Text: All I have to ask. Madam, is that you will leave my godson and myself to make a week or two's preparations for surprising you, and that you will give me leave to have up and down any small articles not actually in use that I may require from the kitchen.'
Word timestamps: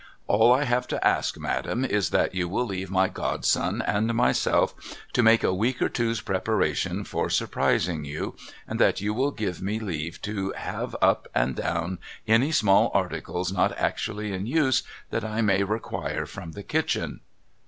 All 0.25 0.51
I 0.51 0.63
have 0.63 0.87
to 0.87 1.07
ask. 1.07 1.37
Madam, 1.37 1.85
is 1.85 2.09
that 2.09 2.33
you 2.33 2.49
will 2.49 2.65
leave 2.65 2.89
my 2.89 3.07
godson 3.07 3.83
and 3.83 4.11
myself 4.15 4.73
to 5.13 5.21
make 5.21 5.43
a 5.43 5.53
week 5.53 5.79
or 5.79 5.89
two's 5.89 6.21
preparations 6.21 7.07
for 7.07 7.29
surprising 7.29 8.03
you, 8.03 8.35
and 8.67 8.79
that 8.79 8.99
you 8.99 9.13
will 9.13 9.29
give 9.29 9.61
me 9.61 9.77
leave 9.79 10.19
to 10.23 10.53
have 10.57 10.95
up 11.03 11.27
and 11.35 11.55
down 11.55 11.99
any 12.27 12.51
small 12.51 12.89
articles 12.95 13.51
not 13.53 13.77
actually 13.77 14.33
in 14.33 14.47
use 14.47 14.81
that 15.11 15.23
I 15.23 15.41
may 15.41 15.61
require 15.61 16.25
from 16.25 16.53
the 16.53 16.63
kitchen.' 16.63 17.19